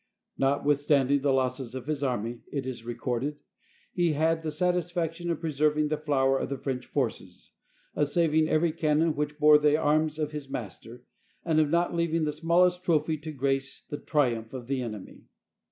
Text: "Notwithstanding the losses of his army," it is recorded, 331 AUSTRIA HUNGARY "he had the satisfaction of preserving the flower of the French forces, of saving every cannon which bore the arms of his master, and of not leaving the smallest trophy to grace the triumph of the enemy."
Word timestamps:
"Notwithstanding 0.39 1.21
the 1.21 1.31
losses 1.31 1.75
of 1.75 1.85
his 1.85 2.03
army," 2.03 2.41
it 2.51 2.65
is 2.65 2.83
recorded, 2.83 3.43
331 3.93 3.97
AUSTRIA 3.97 4.13
HUNGARY 4.15 4.25
"he 4.25 4.29
had 4.29 4.41
the 4.41 4.57
satisfaction 4.81 5.29
of 5.29 5.39
preserving 5.39 5.87
the 5.89 5.97
flower 5.99 6.39
of 6.39 6.49
the 6.49 6.57
French 6.57 6.87
forces, 6.87 7.51
of 7.93 8.07
saving 8.07 8.49
every 8.49 8.71
cannon 8.71 9.13
which 9.15 9.37
bore 9.37 9.59
the 9.59 9.77
arms 9.77 10.17
of 10.17 10.31
his 10.31 10.49
master, 10.49 11.03
and 11.45 11.59
of 11.59 11.69
not 11.69 11.93
leaving 11.93 12.23
the 12.23 12.31
smallest 12.31 12.83
trophy 12.83 13.15
to 13.19 13.31
grace 13.31 13.83
the 13.91 13.99
triumph 13.99 14.55
of 14.55 14.65
the 14.65 14.81
enemy." 14.81 15.25